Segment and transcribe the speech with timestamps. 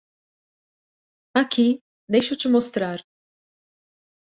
[1.35, 3.05] Aqui, deixa eu te mostrar.